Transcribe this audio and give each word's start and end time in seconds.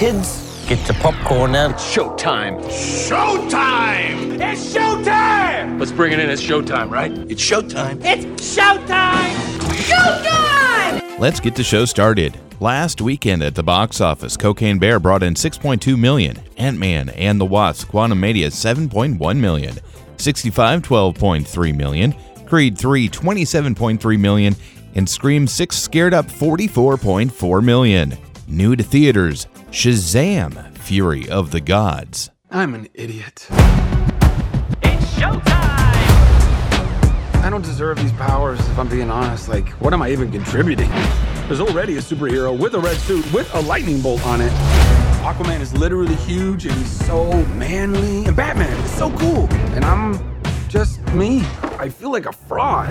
Kids, 0.00 0.64
get 0.66 0.88
your 0.88 0.96
popcorn 0.96 1.54
out. 1.54 1.72
It's 1.72 1.94
showtime. 1.94 2.58
Showtime! 2.70 4.40
It's 4.40 4.74
showtime! 4.74 5.78
Let's 5.78 5.92
bring 5.92 6.14
it 6.14 6.18
in. 6.18 6.30
It's 6.30 6.40
showtime, 6.40 6.88
right? 6.88 7.12
It's 7.30 7.42
showtime. 7.42 8.00
It's 8.02 8.24
showtime! 8.56 9.34
Showtime! 9.90 11.18
Let's 11.18 11.38
get 11.38 11.54
the 11.54 11.62
show 11.62 11.84
started. 11.84 12.40
Last 12.60 13.02
weekend 13.02 13.42
at 13.42 13.54
the 13.54 13.62
box 13.62 14.00
office, 14.00 14.38
Cocaine 14.38 14.78
Bear 14.78 14.98
brought 14.98 15.22
in 15.22 15.34
6.2 15.34 15.98
million, 15.98 16.38
Ant-Man 16.56 17.10
and 17.10 17.38
the 17.38 17.44
Wasp: 17.44 17.88
Quantumania 17.88 18.46
7.1 18.46 19.36
million, 19.36 19.76
65 20.16 20.80
12.3 20.80 21.76
million, 21.76 22.14
Creed 22.46 22.78
3 22.78 23.06
27.3 23.10 24.18
million, 24.18 24.56
and 24.94 25.06
Scream 25.06 25.46
6 25.46 25.76
scared 25.76 26.14
up 26.14 26.24
44.4 26.24 27.62
million. 27.62 28.16
New 28.48 28.74
to 28.74 28.82
theaters, 28.82 29.46
Shazam: 29.70 30.76
Fury 30.78 31.28
of 31.28 31.52
the 31.52 31.60
Gods. 31.60 32.30
I'm 32.50 32.74
an 32.74 32.88
idiot. 32.92 33.46
It's 34.82 35.14
showtime! 35.14 35.46
I 37.36 37.48
don't 37.48 37.62
deserve 37.62 37.98
these 37.98 38.10
powers, 38.12 38.58
if 38.58 38.76
I'm 38.76 38.88
being 38.88 39.12
honest. 39.12 39.48
Like, 39.48 39.68
what 39.80 39.92
am 39.92 40.02
I 40.02 40.10
even 40.10 40.32
contributing? 40.32 40.90
There's 41.46 41.60
already 41.60 41.98
a 41.98 42.00
superhero 42.00 42.58
with 42.58 42.74
a 42.74 42.80
red 42.80 42.96
suit 42.96 43.32
with 43.32 43.48
a 43.54 43.60
lightning 43.60 44.00
bolt 44.00 44.26
on 44.26 44.40
it. 44.40 44.50
Aquaman 45.22 45.60
is 45.60 45.72
literally 45.72 46.16
huge 46.16 46.66
and 46.66 46.74
he's 46.74 47.06
so 47.06 47.32
manly. 47.54 48.24
And 48.24 48.34
Batman 48.34 48.76
is 48.82 48.90
so 48.90 49.16
cool. 49.18 49.46
And 49.74 49.84
I'm 49.84 50.18
just 50.68 51.00
me. 51.12 51.42
I 51.78 51.88
feel 51.88 52.10
like 52.10 52.26
a 52.26 52.32
fraud. 52.32 52.90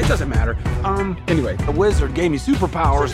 It 0.00 0.08
doesn't 0.08 0.28
matter. 0.28 0.58
Um, 0.82 1.16
anyway, 1.28 1.54
the 1.58 1.72
wizard 1.72 2.12
gave 2.12 2.32
me 2.32 2.38
superpowers. 2.38 3.12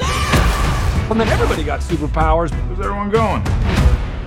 And 1.11 1.19
then 1.19 1.29
everybody 1.29 1.65
got 1.65 1.81
superpowers. 1.81 2.51
Where's 2.67 2.81
everyone 2.81 3.11
going? 3.11 3.43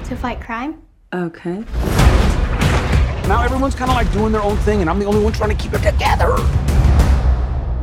To 0.06 0.16
fight 0.16 0.42
crime? 0.42 0.82
Okay. 1.14 1.64
Now 3.28 3.44
everyone's 3.44 3.76
kind 3.76 3.92
of 3.92 3.96
like 3.96 4.12
doing 4.12 4.32
their 4.32 4.42
own 4.42 4.58
thing, 4.58 4.82
and 4.82 4.90
I'm 4.90 4.98
the 4.98 5.06
only 5.06 5.24
one 5.24 5.32
trying 5.32 5.56
to 5.56 5.64
keep 5.64 5.74
it 5.74 5.84
together. 5.84 6.36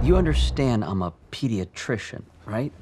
You 0.02 0.16
understand 0.16 0.84
I'm 0.84 1.02
a 1.02 1.12
pediatrician, 1.30 2.24
right? 2.44 2.72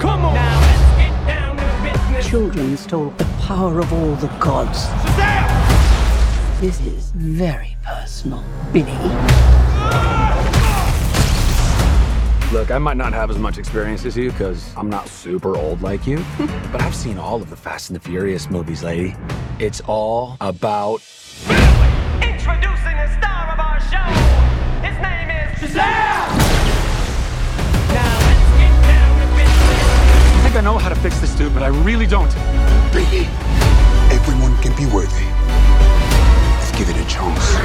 Come 0.00 0.24
on! 0.24 0.34
Now 0.34 0.60
let's 0.60 0.96
get 0.96 1.26
down 1.26 1.56
to 1.58 1.92
business. 1.92 2.26
Children 2.26 2.76
stole 2.78 3.10
the 3.10 3.24
power 3.42 3.78
of 3.78 3.92
all 3.92 4.14
the 4.16 4.28
gods. 4.38 4.86
Shazam! 4.86 6.60
This 6.60 6.80
is 6.80 7.10
very 7.10 7.76
personal, 7.84 8.42
Billy. 8.72 9.65
Look, 12.52 12.70
I 12.70 12.78
might 12.78 12.96
not 12.96 13.12
have 13.12 13.28
as 13.28 13.38
much 13.38 13.58
experience 13.58 14.04
as 14.04 14.16
you 14.16 14.30
because 14.30 14.72
I'm 14.76 14.88
not 14.88 15.08
super 15.08 15.56
old 15.56 15.82
like 15.82 16.06
you, 16.06 16.24
but 16.70 16.80
I've 16.80 16.94
seen 16.94 17.18
all 17.18 17.42
of 17.42 17.50
the 17.50 17.56
Fast 17.56 17.90
and 17.90 17.96
the 17.96 18.00
Furious 18.00 18.48
movies, 18.48 18.84
lady. 18.84 19.16
It's 19.58 19.80
all 19.80 20.36
about. 20.40 21.02
Introducing 22.22 22.96
the 22.96 23.08
star 23.18 23.50
of 23.52 23.58
our 23.58 23.80
show. 23.90 24.06
His 24.86 24.96
name 25.02 25.28
is 25.28 25.58
Shazam! 25.58 26.28
Now 27.90 28.14
let's 28.22 28.50
get 28.54 28.74
down 28.86 29.18
to 29.18 29.26
business. 29.34 29.82
I 30.30 30.40
think 30.44 30.54
I 30.54 30.60
know 30.60 30.78
how 30.78 30.88
to 30.88 30.94
fix 30.94 31.18
this 31.18 31.34
dude, 31.34 31.52
but 31.52 31.64
I 31.64 31.68
really 31.68 32.06
don't. 32.06 32.32
Ricky, 32.94 33.26
everyone 34.14 34.56
can 34.62 34.72
be 34.76 34.86
worthy. 34.94 35.26
Let's 36.60 36.70
give 36.78 36.88
it 36.88 36.96
a 36.96 37.04
chance. 37.08 37.56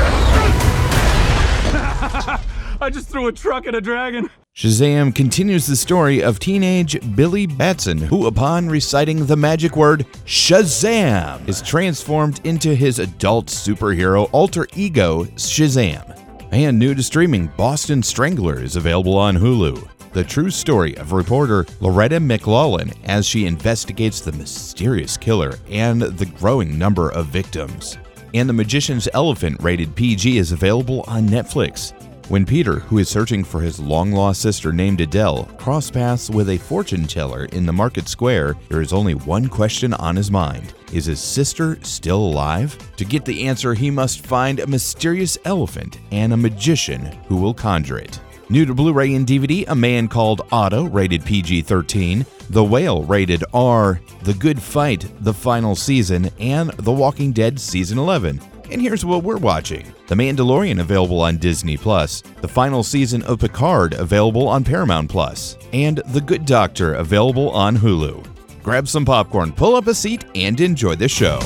I 2.82 2.90
just 2.90 3.10
threw 3.10 3.28
a 3.28 3.32
truck 3.32 3.68
at 3.68 3.76
a 3.76 3.82
dragon. 3.82 4.28
Shazam 4.56 5.14
continues 5.14 5.68
the 5.68 5.76
story 5.76 6.24
of 6.24 6.40
teenage 6.40 6.98
Billy 7.16 7.46
Batson, 7.46 8.00
who, 8.00 8.26
upon 8.26 8.68
reciting 8.68 9.28
the 9.28 9.38
magic 9.38 9.78
word 9.78 10.08
Shazam, 10.26 11.48
is 11.48 11.62
transformed 11.62 12.44
into 12.44 12.74
his 12.74 12.98
adult 12.98 13.46
superhero 13.46 14.28
alter 14.32 14.68
ego, 14.76 15.26
Shazam. 15.36 16.18
And 16.52 16.80
new 16.80 16.96
to 16.96 17.04
streaming, 17.04 17.48
Boston 17.56 18.02
Strangler 18.02 18.60
is 18.60 18.76
available 18.76 19.16
on 19.16 19.36
Hulu. 19.36 19.88
The 20.14 20.24
true 20.24 20.50
story 20.50 20.98
of 20.98 21.12
reporter 21.12 21.68
Loretta 21.82 22.20
McLaughlin 22.20 22.92
as 23.04 23.28
she 23.28 23.46
investigates 23.46 24.22
the 24.22 24.32
mysterious 24.32 25.18
killer 25.18 25.60
and 25.70 26.02
the 26.02 26.26
growing 26.26 26.80
number 26.80 27.12
of 27.12 27.28
victims. 27.28 28.00
And 28.34 28.50
The 28.50 28.54
Magician's 28.54 29.08
Elephant, 29.14 29.62
rated 29.62 29.96
PG, 29.96 30.40
is 30.40 30.52
available 30.52 31.06
on 31.08 31.30
Netflix. 31.30 31.94
When 32.32 32.46
Peter, 32.46 32.80
who 32.80 32.98
is 33.00 33.10
searching 33.10 33.44
for 33.44 33.60
his 33.60 33.78
long 33.78 34.14
lost 34.14 34.42
sister 34.42 34.72
named 34.72 35.02
Adele, 35.02 35.50
cross 35.58 35.92
paths 35.92 36.30
with 36.30 36.48
a 36.48 36.58
fortune 36.60 37.06
teller 37.06 37.44
in 37.52 37.66
the 37.66 37.74
market 37.74 38.08
square, 38.08 38.56
there 38.70 38.80
is 38.80 38.94
only 38.94 39.16
one 39.16 39.50
question 39.50 39.94
on 39.96 40.16
his 40.16 40.32
mind 40.32 40.74
Is 40.94 41.08
his 41.08 41.20
sister 41.20 41.78
still 41.84 42.20
alive? 42.20 42.78
To 42.96 43.04
get 43.04 43.26
the 43.26 43.46
answer, 43.50 43.74
he 43.74 43.92
must 43.92 44.26
find 44.26 44.62
a 44.62 44.68
mysterious 44.68 45.38
elephant 45.44 46.00
and 46.12 46.32
a 46.32 46.38
magician 46.38 47.02
who 47.28 47.36
will 47.36 47.54
conjure 47.54 47.98
it. 47.98 48.18
New 48.48 48.66
to 48.66 48.74
Blu 48.74 48.94
ray 48.94 49.14
and 49.14 49.28
DVD 49.28 49.66
A 49.68 49.76
Man 49.76 50.08
Called 50.08 50.48
Otto, 50.54 50.86
rated 50.86 51.26
PG 51.26 51.64
13, 51.64 52.26
The 52.50 52.64
Whale, 52.64 53.04
rated 53.04 53.44
R, 53.54 54.00
The 54.24 54.36
Good 54.36 54.62
Fight, 54.62 55.06
the 55.20 55.34
final 55.34 55.76
season, 55.76 56.30
and 56.40 56.70
The 56.78 56.94
Walking 56.94 57.34
Dead 57.34 57.60
Season 57.60 57.98
11. 57.98 58.40
And 58.72 58.82
here's 58.82 59.04
what 59.04 59.24
we're 59.24 59.36
watching 59.36 59.94
The 60.12 60.18
Mandalorian 60.18 60.82
available 60.82 61.22
on 61.22 61.38
Disney 61.38 61.78
Plus, 61.78 62.22
the 62.42 62.48
final 62.50 62.84
season 62.84 63.24
of 63.24 63.40
Picard 63.40 63.94
available 63.94 64.46
on 64.46 64.62
Paramount 64.62 65.10
Plus, 65.10 65.58
and 65.72 66.02
The 66.08 66.20
Good 66.20 66.46
Doctor 66.46 66.96
available 66.96 67.50
on 67.52 67.78
Hulu. 67.78 68.22
Grab 68.62 68.90
some 68.90 69.06
popcorn, 69.06 69.54
pull 69.54 69.74
up 69.74 69.88
a 69.88 69.96
seat, 69.96 70.26
and 70.36 70.60
enjoy 70.60 70.96
the 70.96 71.08
show. 71.08 71.40